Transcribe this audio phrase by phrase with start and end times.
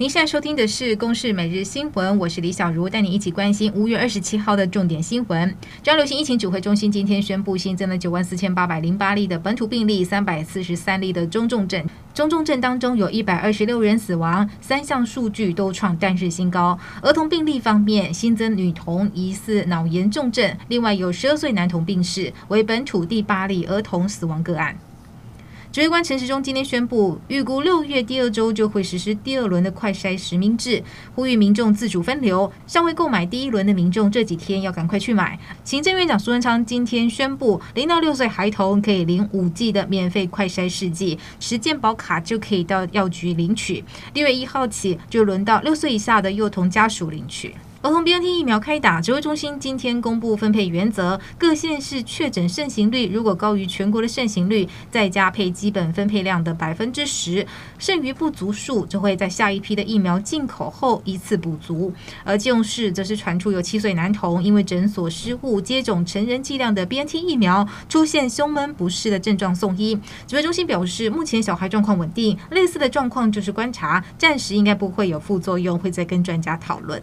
[0.00, 5.46] 您现在收听的是《公视每日新闻》，我是李小茹，带你一起关心五月二十七号的重点新闻。
[5.82, 11.84] 中央流行疫情指挥中心今天宣布新增了九万四千八百零八例的本土病例，三百四十三例的中重症。
[12.14, 16.78] 中重症当中有一百二十六人死亡，三项数据都创单日新高。
[17.02, 24.74] 儿童病例方面，新增女童疑似脑炎重症，另外有十二岁男童病逝，为本土第八例儿童死亡个案。
[25.72, 30.82] 指挥官陈时中今天宣布，预估六月第二周就会实施第二轮的快筛实名制，
[31.14, 32.52] 呼吁民众自主分流。
[32.66, 35.38] 尚未购买第一轮的民众，这几天要赶快去买。
[35.62, 43.84] 行政院长苏文昌今天宣布，零到六岁孩童可以领五剂的免费快筛试剂，持健保卡就可以到药局领取。
[44.14, 47.54] 六月一号起，就轮到六岁以下的幼童家属领取。
[47.82, 57.46] 儿童 BNT 疫苗开打，指挥中心今天公布分配原则，各县市确诊盛行率如果高于全国的盛行率，再加配基本分配量的百分之十，
[57.78, 61.90] 剩余不足数就会在下一批的疫苗进口后依次补足。
[62.22, 69.98] 而基隆市则是传出有七岁男童因为诊所失误接种成人剂量的 BNT 疫苗，出现胸闷不适的症状送医。
[70.26, 77.02] 指挥中心表示，目前小孩状况稳定，类似的状况就是观察，暂时应该不会有副作用，会再跟专家讨论。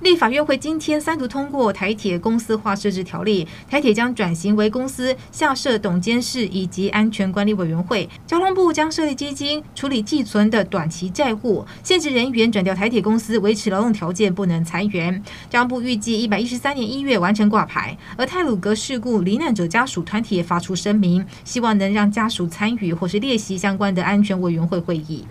[0.00, 8.08] 立法院会今天三读通过台铁公司化设置条例，台铁将转型为公司下设董监事以及安全管理委员会。
[8.24, 15.20] 交通部将设立基金处理寄存的短期债务，限制人员转调台铁公司维持劳动条件，不能裁员。
[15.50, 17.98] 交通部预计一百一十三年一月完成挂牌。
[18.16, 25.24] 而泰鲁格事故罹难者家属团体也发出声明，希望能让家属参与或是列席相关的安全委员会会议。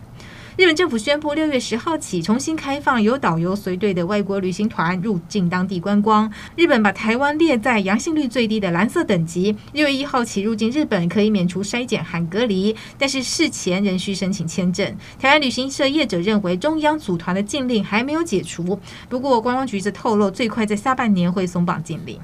[0.57, 6.27] 日本政府宣布，六月十号起重新开放由导游随队的外国旅行团入境当地观光。
[6.55, 9.55] 日本把台湾列在阳性率最低的蓝色等级。
[9.73, 14.83] 六月一号起入境日本可以免除筛检和隔离，但是事前仍需申请签证。
[15.19, 22.19] 台湾旅行社业者认为，中央组团的禁令还没有解除，不过观光局则透露，最快在下半年会松绑禁令。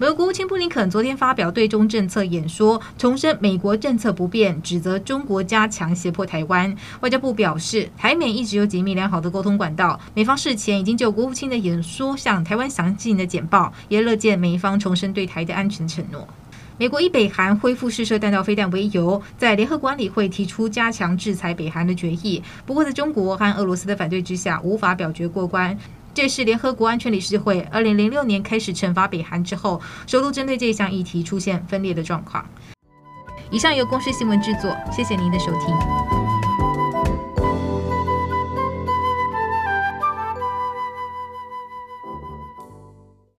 [0.00, 6.72] 美国国务卿布林肯昨天发表对中政策演说，重申美国政策不变，指责中国加强胁迫台湾。
[7.00, 16.28] 外交部表示，台美一直有紧密良好的沟通管道，美方事前已经就国务卿的演说向台湾详尽的简报，也乐见美方重申对台的安全承诺。
[16.76, 25.76] 美国以北韩恢复试射弹道飞弹为由，在联合管理会提出加强制裁北韩的决议，不过在中国和俄罗斯的反对之下，无法表决过关。
[26.18, 32.44] 这是联合国安全理事会二零零六年开始惩罚北韩之后，首度针对这项议题出现分裂的状况。
[33.52, 36.27] 以上由公司新闻制作，谢谢您的收听。